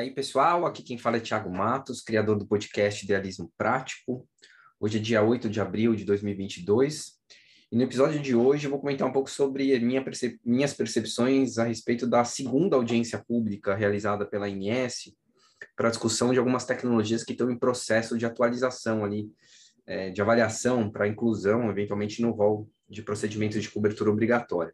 [0.00, 4.26] aí, pessoal, aqui quem fala é Thiago Matos, criador do podcast Idealismo Prático.
[4.80, 7.18] Hoje é dia 8 de abril de 2022.
[7.70, 11.58] E no episódio de hoje eu vou comentar um pouco sobre minha percep minhas percepções
[11.58, 15.14] a respeito da segunda audiência pública realizada pela INS
[15.76, 19.30] para discussão de algumas tecnologias que estão em processo de atualização ali,
[19.86, 24.72] é, de avaliação para inclusão, eventualmente, no rol de procedimentos de cobertura obrigatória.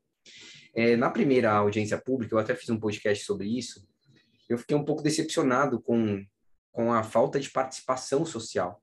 [0.72, 3.85] É, na primeira audiência pública, eu até fiz um podcast sobre isso,
[4.49, 6.25] eu fiquei um pouco decepcionado com,
[6.73, 8.81] com a falta de participação social.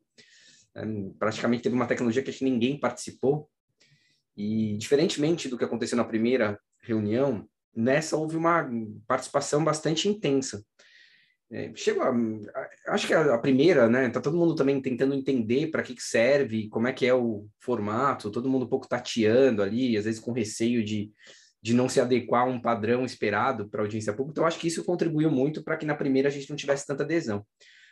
[0.75, 0.83] É,
[1.19, 3.49] praticamente teve uma tecnologia que acho que ninguém participou,
[4.35, 8.69] e diferentemente do que aconteceu na primeira reunião, nessa houve uma
[9.07, 10.63] participação bastante intensa.
[11.51, 12.11] É, chega,
[12.87, 14.09] acho que a, a, primeira, né?
[14.09, 17.47] Tá todo mundo também tentando entender para que, que serve, como é que é o
[17.59, 21.11] formato, todo mundo um pouco tateando ali, às vezes com receio de
[21.63, 24.33] de não se adequar a um padrão esperado para a audiência pública.
[24.33, 27.03] Então, acho que isso contribuiu muito para que na primeira a gente não tivesse tanta
[27.03, 27.45] adesão.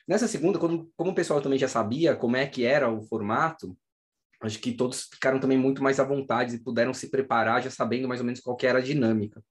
[0.06, 3.78] Nessa segunda, quando, como o pessoal também já sabia como é que era o formato,
[4.42, 8.10] acho que todos ficaram também muito mais à vontade e puderam se preparar já sabendo
[8.10, 9.42] mais ou menos qual era a dinâmica.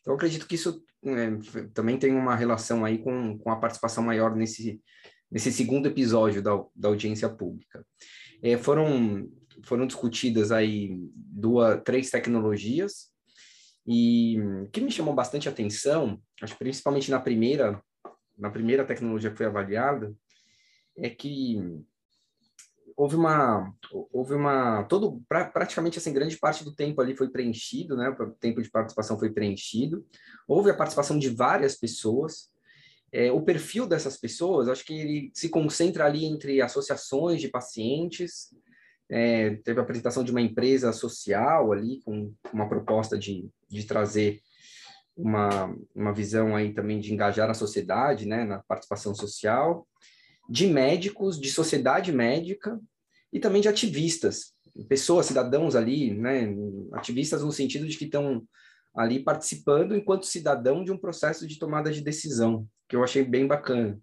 [0.00, 4.34] Então, acredito que isso é, também tem uma relação aí com, com a participação maior
[4.34, 4.80] nesse,
[5.30, 7.86] nesse segundo episódio da, da audiência pública.
[8.42, 9.30] É, foram,
[9.62, 13.16] foram discutidas aí duas, três tecnologias,
[13.90, 17.82] e o que me chamou bastante atenção, acho principalmente na primeira,
[18.36, 20.14] na primeira tecnologia que foi avaliada,
[20.94, 21.58] é que
[22.94, 23.72] houve uma
[24.12, 28.10] houve uma todo pra, praticamente assim grande parte do tempo ali foi preenchido né?
[28.10, 30.04] O tempo de participação foi preenchido.
[30.46, 32.50] Houve a participação de várias pessoas.
[33.10, 38.50] É, o perfil dessas pessoas acho que ele se concentra ali entre associações de pacientes
[39.10, 44.40] é, teve a apresentação de uma empresa social ali, com uma proposta de, de trazer
[45.16, 49.86] uma, uma visão aí também de engajar a sociedade, né, na participação social,
[50.48, 52.78] de médicos, de sociedade médica
[53.32, 54.54] e também de ativistas,
[54.88, 56.54] pessoas, cidadãos ali, né,
[56.92, 58.46] ativistas no sentido de que estão
[58.94, 63.46] ali participando enquanto cidadão de um processo de tomada de decisão, que eu achei bem
[63.46, 63.98] bacana.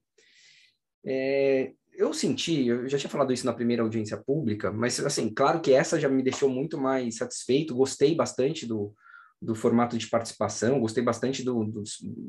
[1.06, 5.62] É, eu senti, eu já tinha falado isso na primeira audiência pública, mas assim, claro
[5.62, 8.94] que essa já me deixou muito mais satisfeito, gostei bastante do,
[9.42, 11.72] do formato de participação, gostei bastante do,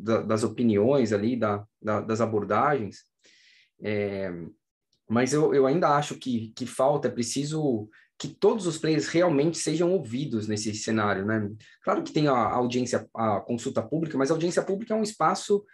[0.03, 3.05] da, das opiniões ali, da, da das abordagens,
[3.83, 4.33] é,
[5.09, 7.89] mas eu, eu ainda acho que, que falta, é preciso
[8.19, 11.51] que todos os players realmente sejam ouvidos nesse cenário, né?
[11.83, 15.65] Claro que tem a audiência, a consulta pública, mas a audiência pública é um espaço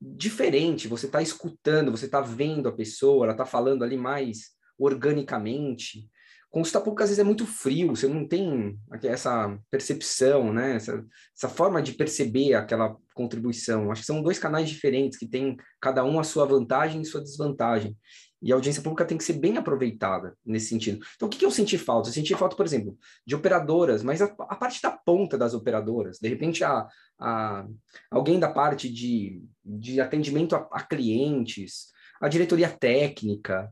[0.00, 6.08] diferente, você está escutando, você está vendo a pessoa, ela está falando ali mais organicamente.
[6.50, 10.76] Consulta pública às vezes é muito frio, você não tem essa percepção, né?
[10.76, 11.04] Essa,
[11.36, 13.92] essa, forma de perceber aquela contribuição.
[13.92, 17.20] Acho que são dois canais diferentes que têm cada um a sua vantagem e sua
[17.20, 17.94] desvantagem.
[18.40, 21.04] E a audiência pública tem que ser bem aproveitada nesse sentido.
[21.16, 22.08] Então, o que, que eu senti falta?
[22.08, 26.18] Eu senti falta, por exemplo, de operadoras, mas a, a parte da ponta das operadoras.
[26.18, 26.86] De repente, a,
[27.18, 27.66] a,
[28.10, 31.88] alguém da parte de, de atendimento a, a clientes,
[32.20, 33.68] a diretoria técnica,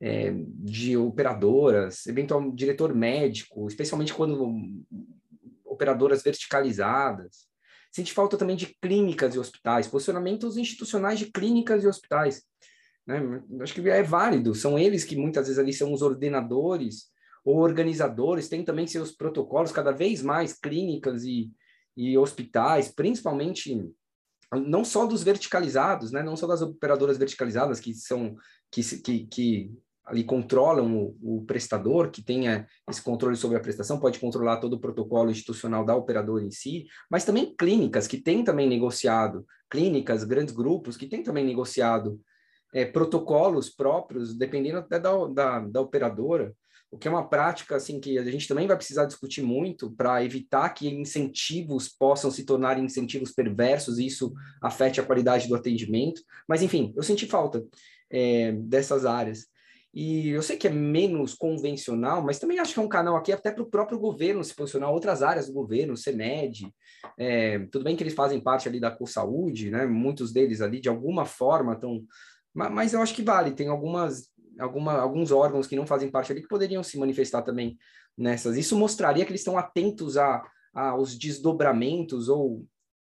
[0.00, 4.54] é, de operadoras, eventual diretor médico, especialmente quando
[5.64, 7.48] operadoras verticalizadas.
[7.92, 12.42] Sente falta também de clínicas e hospitais, posicionamentos institucionais de clínicas e hospitais.
[13.06, 13.42] Né?
[13.60, 17.10] Acho que é válido, são eles que muitas vezes ali são os ordenadores
[17.44, 21.50] ou organizadores, tem também seus protocolos, cada vez mais clínicas e,
[21.96, 23.90] e hospitais, principalmente
[24.52, 26.22] não só dos verticalizados, né?
[26.22, 28.36] não só das operadoras verticalizadas que são
[28.70, 29.72] que, que, que
[30.04, 34.74] ali controlam o, o, prestador, que tenha esse controle sobre a prestação, pode controlar todo
[34.74, 40.24] o protocolo institucional da operadora em si, mas também clínicas que têm também negociado, clínicas,
[40.24, 42.20] grandes grupos que têm também negociado
[42.72, 46.54] é, protocolos próprios, dependendo até da, da, da, operadora,
[46.90, 50.24] o que é uma prática assim que a gente também vai precisar discutir muito para
[50.24, 56.20] evitar que incentivos possam se tornar incentivos perversos e isso afete a qualidade do atendimento.
[56.48, 57.64] Mas, enfim, eu senti falta
[58.10, 59.46] é, dessas áreas.
[59.92, 63.32] E eu sei que é menos convencional, mas também acho que é um canal aqui
[63.32, 66.72] até para o próprio governo se posicionar, outras áreas do governo, CEMED,
[67.18, 69.86] é, tudo bem que eles fazem parte ali da CoSaúde, né?
[69.86, 72.04] Muitos deles ali, de alguma forma, estão
[72.54, 76.42] mas eu acho que vale, tem algumas, alguma, alguns órgãos que não fazem parte ali
[76.42, 77.78] que poderiam se manifestar também
[78.16, 78.56] nessas.
[78.56, 80.42] Isso mostraria que eles estão atentos a,
[80.74, 82.66] aos desdobramentos ou,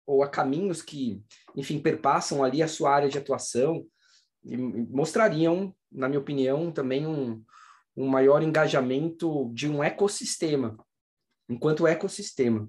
[0.06, 1.22] ou a caminhos que,
[1.56, 3.84] enfim, perpassam ali a sua área de atuação
[4.44, 7.42] e mostrariam, na minha opinião, também um,
[7.96, 10.78] um maior engajamento de um ecossistema,
[11.48, 12.68] enquanto ecossistema.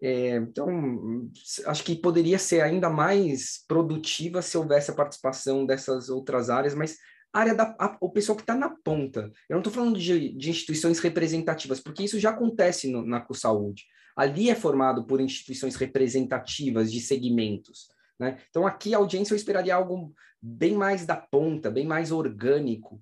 [0.00, 1.28] É, então,
[1.66, 6.96] acho que poderia ser ainda mais produtiva se houvesse a participação dessas outras áreas, mas
[7.32, 9.30] área da a, o pessoal que está na ponta.
[9.48, 13.84] Eu não estou falando de, de, instituições representativas, porque isso já acontece no, na CoSaúde.
[14.16, 17.88] Ali é formado por instituições representativas de segmentos.
[18.18, 18.38] Né?
[18.50, 23.00] Então, aqui a audiência eu esperaria algo bem mais da ponta, bem mais orgânico,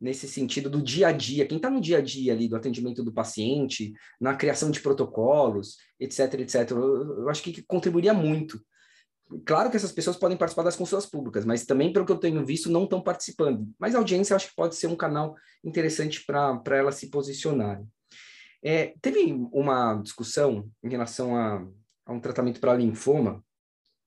[0.00, 3.02] nesse sentido do dia a dia, quem está no dia a dia ali do atendimento
[3.02, 8.60] do paciente, na criação de protocolos, etc, etc, eu, acho que contribuiria muito.
[9.44, 12.44] Claro que essas pessoas podem participar das consultas públicas, mas também, pelo que eu tenho
[12.46, 13.68] visto, não estão participando.
[13.78, 15.34] Mas a audiência eu acho que pode ser um canal
[15.64, 17.86] interessante para elas se posicionarem.
[18.62, 21.66] É, teve uma discussão em relação a,
[22.04, 23.44] a um tratamento para linfoma,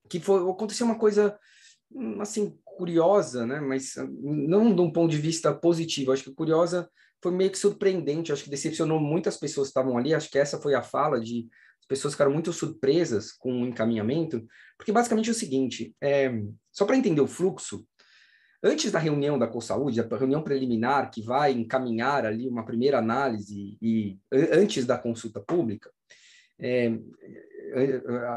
[0.09, 1.37] que foi, aconteceu uma coisa
[1.91, 3.59] hum, assim curiosa, né?
[3.59, 6.13] Mas ah, não de um ponto de vista positivo.
[6.13, 6.89] Acho que curiosa
[7.21, 8.31] foi meio que surpreendente.
[8.31, 10.13] Acho que decepcionou muitas pessoas que estavam ali.
[10.13, 11.47] Acho que essa foi a fala de
[11.81, 14.45] as pessoas ficaram muito surpresas com o encaminhamento,
[14.77, 16.31] porque basicamente é o seguinte: é,
[16.71, 17.85] só para entender o fluxo,
[18.63, 23.77] antes da reunião da CoSaúde, a reunião preliminar que vai encaminhar ali uma primeira análise
[23.81, 25.91] e antes da consulta pública,
[26.57, 26.97] é,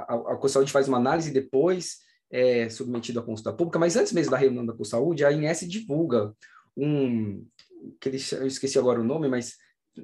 [0.09, 1.99] a, a CoSaúde faz uma análise depois
[2.33, 6.35] é submetido à consulta pública, mas antes mesmo da reunião da CoSaúde, a INS divulga
[6.75, 7.47] um,
[8.01, 9.57] que eles, eu esqueci agora o nome, mas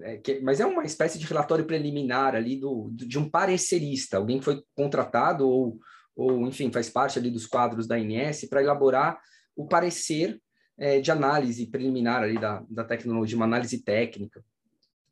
[0.02, 4.38] é, que, mas é uma espécie de relatório preliminar ali do, de um parecerista, alguém
[4.38, 5.78] que foi contratado ou,
[6.14, 9.18] ou, enfim, faz parte ali dos quadros da INS para elaborar
[9.56, 10.38] o parecer
[10.76, 14.44] é, de análise preliminar ali da, da tecnologia, uma análise técnica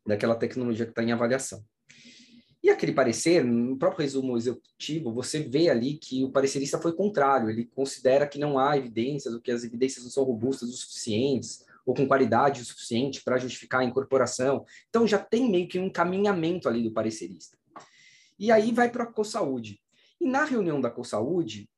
[0.05, 1.65] daquela tecnologia que está em avaliação.
[2.67, 7.49] E aquele parecer, no próprio resumo executivo, você vê ali que o parecerista foi contrário,
[7.49, 11.63] ele considera que não há evidências, ou que as evidências não são robustas o suficientes,
[11.85, 14.65] ou com qualidade o suficiente para justificar a incorporação.
[14.89, 17.57] Então já tem meio que um encaminhamento ali do parecerista.
[18.37, 19.79] E aí vai para a CoSaúde.
[20.19, 21.69] E na reunião da CoSaúde,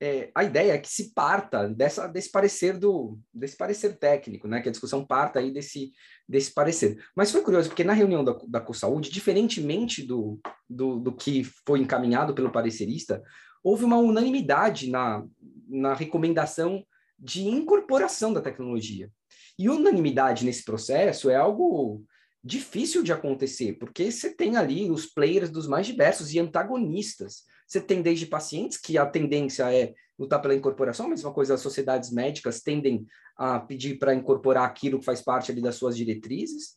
[0.00, 4.62] é, a ideia é que se parta dessa, desse parecer do desse parecer técnico, né?
[4.62, 5.92] Que a discussão parta aí desse,
[6.26, 6.98] desse parecer.
[7.14, 11.80] Mas foi curioso, porque na reunião da, da CoSaúde, diferentemente do, do, do que foi
[11.80, 13.22] encaminhado pelo parecerista,
[13.62, 15.22] houve uma unanimidade na,
[15.68, 16.82] na recomendação
[17.18, 19.10] de incorporação da tecnologia.
[19.58, 22.02] E unanimidade nesse processo é algo
[22.42, 27.42] difícil de acontecer, porque você tem ali os players dos mais diversos e antagonistas.
[27.70, 32.10] Você tem desde pacientes, que a tendência é lutar pela incorporação, mesma coisa as sociedades
[32.10, 33.06] médicas tendem
[33.36, 36.74] a pedir para incorporar aquilo que faz parte ali das suas diretrizes.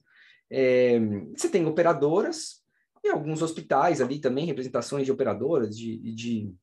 [0.52, 1.00] É,
[1.36, 2.62] você tem operadoras
[3.04, 6.54] e alguns hospitais ali também, representações de operadoras, de, de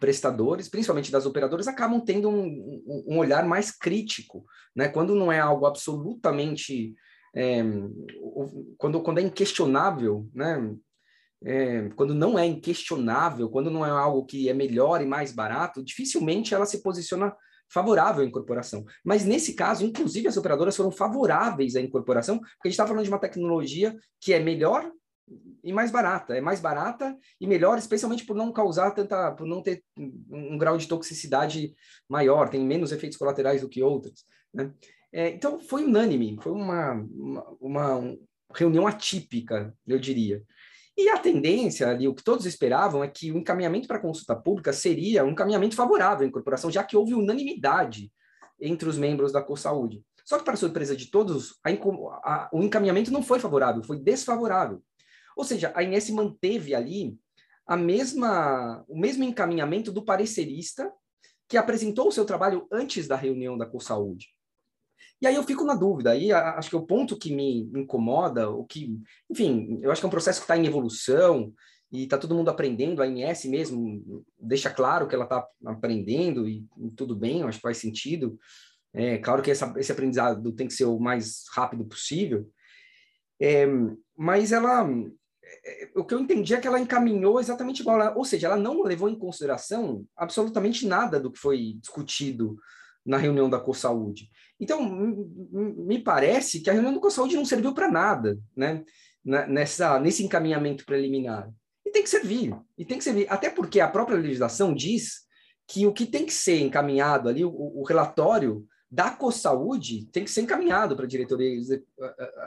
[0.00, 4.44] prestadores, principalmente das operadoras, acabam tendo um, um, um olhar mais crítico,
[4.74, 4.88] né?
[4.88, 6.96] Quando não é algo absolutamente
[7.34, 7.62] é,
[8.76, 10.74] quando, quando é inquestionável, né?
[11.44, 15.82] É, quando não é inquestionável, quando não é algo que é melhor e mais barato,
[15.82, 17.34] dificilmente ela se posiciona
[17.72, 18.84] favorável à incorporação.
[19.04, 23.04] Mas nesse caso, inclusive, as operadoras foram favoráveis à incorporação, porque a gente está falando
[23.04, 24.90] de uma tecnologia que é melhor
[25.62, 26.36] e mais barata.
[26.36, 30.76] É mais barata e melhor, especialmente por não causar tanta, por não ter um grau
[30.76, 31.74] de toxicidade
[32.08, 34.24] maior, tem menos efeitos colaterais do que outras.
[34.52, 34.72] Né?
[35.12, 38.16] É, então, foi unânime, foi uma, uma, uma
[38.54, 40.42] reunião atípica, eu diria.
[40.96, 44.72] E a tendência ali, o que todos esperavam é que o encaminhamento para consulta pública
[44.72, 48.12] seria um encaminhamento favorável à incorporação, já que houve unanimidade
[48.60, 50.04] entre os membros da CoSaúde.
[50.24, 54.82] Só que, para surpresa de todos, a, a, o encaminhamento não foi favorável, foi desfavorável.
[55.36, 57.18] Ou seja, a Inés manteve ali
[57.66, 60.92] a mesma, o mesmo encaminhamento do parecerista
[61.48, 64.28] que apresentou o seu trabalho antes da reunião da CoSaúde.
[65.20, 68.64] E aí eu fico na dúvida, aí acho que o ponto que me incomoda, o
[68.64, 68.98] que,
[69.30, 71.52] enfim, eu acho que é um processo que está em evolução
[71.92, 76.66] e está todo mundo aprendendo, a INS mesmo deixa claro que ela está aprendendo e,
[76.78, 78.38] e, tudo bem, acho que faz sentido.
[78.92, 82.48] É claro que essa, esse aprendizado tem que ser o mais rápido possível,
[83.40, 83.66] é,
[84.16, 84.86] mas ela,
[85.64, 88.82] é, o que eu entendi é que ela encaminhou exatamente igual, ou seja, ela não
[88.82, 92.56] levou em consideração absolutamente nada do que foi discutido
[93.04, 94.28] na reunião da CoSaúde.
[94.60, 98.84] Então, me parece que a reunião da CoSaúde não serviu para nada, né?
[99.24, 101.50] Nessa, nesse encaminhamento preliminar.
[101.84, 105.22] E tem que servir, e tem que servir, até porque a própria legislação diz
[105.66, 110.30] que o que tem que ser encaminhado ali, o, o relatório da CoSaúde tem que
[110.30, 111.82] ser encaminhado para a diretoria,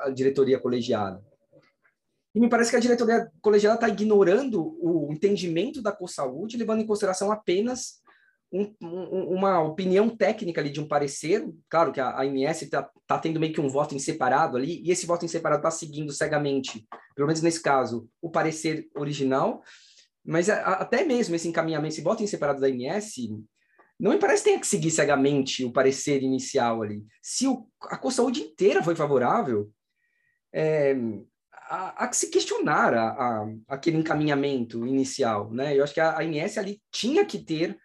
[0.03, 1.24] a diretoria colegiada.
[2.36, 6.88] E me parece que a diretoria colegiada está ignorando o entendimento da CoSaúde, levando em
[6.88, 8.01] consideração apenas
[8.53, 11.43] um, um, uma opinião técnica ali de um parecer.
[11.67, 14.91] Claro que a, a está tá tendo meio que um voto em separado ali, e
[14.91, 19.63] esse voto em separado está seguindo cegamente, pelo menos nesse caso, o parecer original,
[20.24, 23.15] Mas a, até mesmo esse encaminhamento, se bota em separado da INS,
[24.00, 27.03] não me parece que tenha que seguir cegamente o parecer inicial ali.
[27.22, 29.72] Se o, a co-saúde inteira foi favorável,
[30.53, 30.95] é,
[31.69, 35.75] há, que se questionar a, a, aquele encaminhamento inicial, né?
[35.77, 37.77] Eu acho que a, a INS ali tinha que ter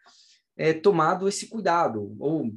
[0.59, 2.53] é, tomado esse cuidado, ou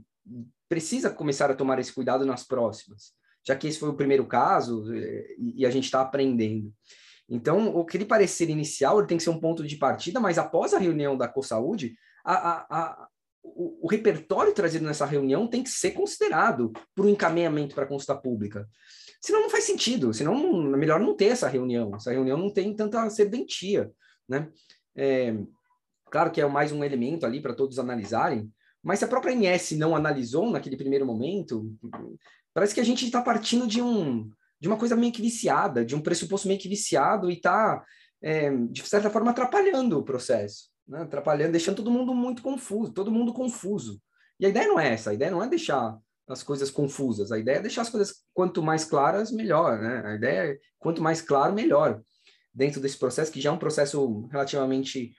[0.68, 3.14] precisa começar a tomar esse cuidado nas próximas,
[3.46, 6.74] já que esse foi o primeiro caso é, e, e a gente está aprendendo.
[7.30, 11.16] Então, aquele parecer inicial tem que ser um ponto de partida, mas após a reunião
[11.16, 13.08] da CoSaúde, a, a, a,
[13.44, 17.88] o, o, repertório trazido nessa reunião tem que ser considerado para o encaminhamento para a
[17.88, 18.68] consulta pública.
[19.22, 21.96] Senão não faz sentido, senão é melhor não ter essa reunião.
[21.96, 23.92] Essa reunião não tem tanta serventia,
[24.28, 24.50] né?
[24.96, 25.34] É,
[26.12, 28.52] claro que é mais um elemento ali para todos analisarem,
[28.84, 31.74] mas se a própria INS não analisou naquele primeiro momento,
[32.54, 34.30] parece que a gente está partindo de um
[34.62, 37.84] de uma coisa meio que viciada, de um pressuposto meio que viciado e está,
[38.22, 41.02] é, de certa forma, atrapalhando o processo, né?
[41.02, 44.00] atrapalhando, deixando todo mundo muito confuso, todo mundo confuso.
[44.40, 47.40] E a ideia não é essa, a ideia não é deixar as coisas confusas, a
[47.40, 50.04] ideia é deixar as coisas quanto mais claras, melhor, né?
[50.06, 52.00] A ideia é quanto mais claro, melhor,
[52.54, 55.12] dentro desse processo, que já é um processo relativamente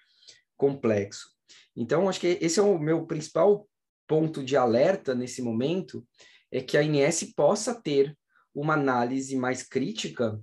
[0.63, 1.29] complexo.
[1.75, 3.69] Então, acho que esse é o meu principal
[4.07, 6.07] ponto de alerta nesse momento,
[6.53, 8.17] é que a INS possa ter
[8.55, 10.41] uma análise mais crítica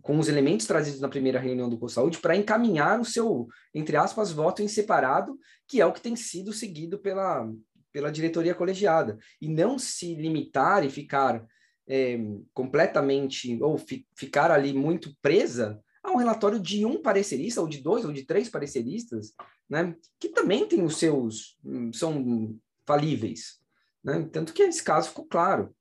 [0.00, 4.32] com os elementos trazidos na primeira reunião do CoSaúde para encaminhar o seu, entre aspas,
[4.32, 7.46] voto em separado, que é o que tem sido seguido pela,
[7.92, 11.44] pela diretoria colegiada, e não se limitar e ficar
[11.86, 12.18] é,
[12.54, 17.78] completamente, ou fi, ficar ali muito presa a um relatório de um parecerista, ou de
[17.78, 19.34] dois, ou de três pareceristas,
[19.68, 21.58] né, que também tem os seus,
[21.92, 23.60] são falíveis.
[24.02, 24.28] Né?
[24.32, 25.74] Tanto que esse caso ficou claro.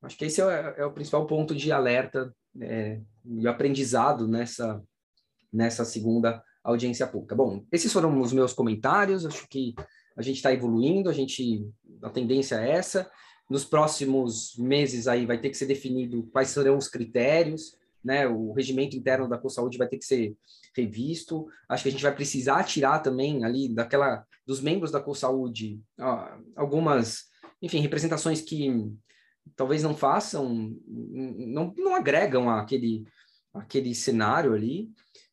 [0.00, 4.82] Acho que esse é, é o principal ponto de alerta é, e aprendizado nessa,
[5.52, 7.34] nessa segunda audiência pública.
[7.34, 9.26] Bom, esses foram os meus comentários.
[9.26, 9.74] Acho que
[10.16, 11.68] a gente está evoluindo, a gente
[12.02, 13.10] a tendência é essa.
[13.48, 17.76] Nos próximos meses aí vai ter que ser definido quais serão os critérios,
[18.08, 18.26] né?
[18.26, 20.34] O regimento interno da CoSaúde vai ter que ser
[20.74, 21.46] revisto.
[21.68, 25.78] Acho que a gente vai precisar tirar também ali daquela dos membros da CoSaúde
[26.56, 27.24] algumas,
[27.60, 28.90] enfim, representações que
[29.54, 33.04] talvez não façam, não, não agregam aquele,
[33.52, 34.88] aquele cenário ali,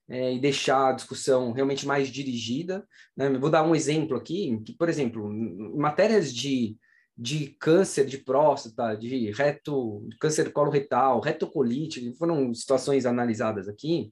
[0.10, 2.86] é, e deixar a discussão realmente mais dirigida.
[3.16, 3.30] Né?
[3.40, 6.78] Vou dar um exemplo aqui, que, por exemplo, em matérias de,
[7.18, 14.12] de câncer de próstata, de reto, câncer coloretal, retocolite, foram situações analisadas aqui,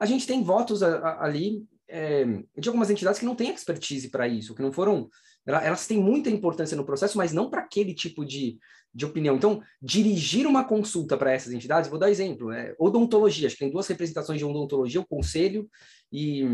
[0.00, 2.24] a gente tem votos a, a, ali é,
[2.56, 5.08] de algumas entidades que não têm expertise para isso, que não foram
[5.46, 8.58] elas têm muita importância no processo, mas não para aquele tipo de,
[8.94, 9.36] de opinião.
[9.36, 13.72] Então, dirigir uma consulta para essas entidades, vou dar exemplo, é, odontologia, acho que tem
[13.72, 15.66] duas representações de odontologia, o conselho
[16.12, 16.44] e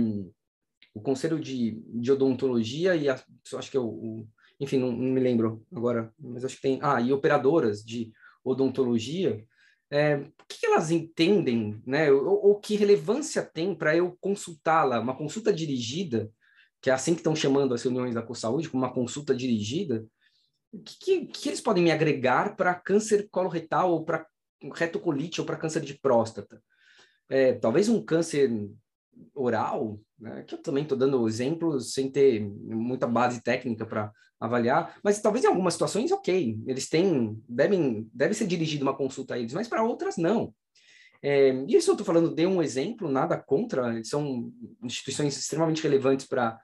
[0.94, 3.20] o conselho de, de odontologia e a,
[3.56, 4.28] acho que é o, o
[4.60, 8.12] enfim, não, não, me lembro agora, mas acho que tem, ah, e operadoras de
[8.44, 9.44] odontologia,
[9.90, 15.16] é, o que elas entendem, né, ou, ou que relevância tem para eu consultá-la, uma
[15.16, 16.30] consulta dirigida,
[16.80, 20.06] que é assim que estão chamando as reuniões da CoSaúde, como uma consulta dirigida,
[20.72, 24.26] o que, que, que, eles podem me agregar para câncer coloretal ou para
[24.74, 26.60] retocolite ou para câncer de próstata?
[27.28, 28.50] É, talvez um câncer
[29.34, 34.98] oral, né, que eu também estou dando exemplos sem ter muita base técnica para avaliar,
[35.02, 39.38] mas talvez em algumas situações, ok, eles têm, devem, deve ser dirigida uma consulta a
[39.38, 40.54] eles, mas para outras não.
[41.22, 44.52] É, e isso eu estou falando de um exemplo, nada contra, são
[44.82, 46.60] instituições extremamente relevantes para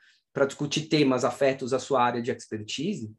[0.47, 3.11] discutir temas afetos à sua área de expertise,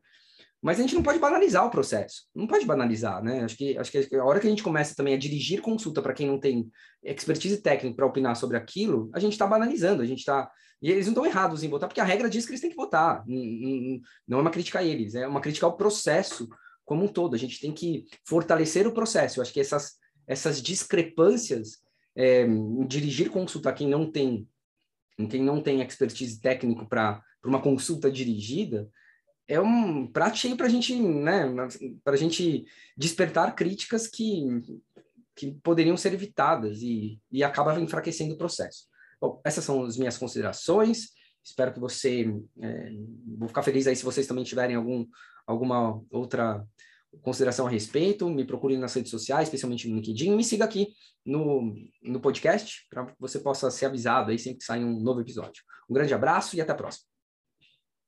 [0.61, 3.43] mas a gente não pode banalizar o processo, não pode banalizar, né?
[3.43, 6.13] Acho que, acho que a hora que a gente começa também a dirigir consulta para
[6.13, 6.69] quem não tem
[7.03, 10.51] expertise técnica para opinar sobre aquilo, a gente está banalizando, a gente está.
[10.79, 12.75] E eles não estão errados em votar, porque a regra diz que eles têm que
[12.75, 13.23] votar.
[14.27, 16.47] Não é uma crítica a eles, é uma crítica ao processo
[16.85, 17.35] como um todo.
[17.35, 19.39] A gente tem que fortalecer o processo.
[19.39, 19.93] Eu acho que essas,
[20.27, 21.79] essas discrepâncias,
[22.15, 22.45] é,
[22.87, 24.47] dirigir consulta a quem não tem
[25.29, 28.89] quem não tem expertise técnico para uma consulta dirigida,
[29.51, 31.43] é um prato cheio para a gente, né,
[32.05, 32.65] para a gente
[32.95, 34.45] despertar críticas que,
[35.35, 38.85] que poderiam ser evitadas e, e acaba enfraquecendo o processo.
[39.19, 41.09] Bom, essas são as minhas considerações.
[41.43, 42.91] Espero que você, é,
[43.37, 45.05] vou ficar feliz aí se vocês também tiverem algum,
[45.45, 46.65] alguma outra
[47.21, 50.93] consideração a respeito, me procure nas redes sociais, especialmente no LinkedIn, me siga aqui
[51.25, 55.61] no, no podcast para você possa ser avisado aí sempre que sair um novo episódio.
[55.89, 57.10] Um grande abraço e até a próxima.